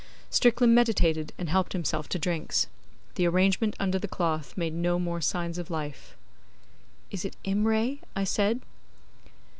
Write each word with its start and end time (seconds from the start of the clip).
Strickland 0.31 0.73
meditated, 0.73 1.31
and 1.37 1.47
helped 1.47 1.73
himself 1.73 2.09
to 2.09 2.17
drinks. 2.17 2.65
The 3.13 3.27
arrangement 3.27 3.75
under 3.79 3.99
the 3.99 4.07
cloth 4.07 4.57
made 4.57 4.73
no 4.73 4.97
more 4.97 5.21
signs 5.21 5.59
of 5.59 5.69
life. 5.69 6.15
'Is 7.11 7.23
it 7.23 7.35
Imray?' 7.45 7.99
I 8.15 8.23
said. 8.23 8.61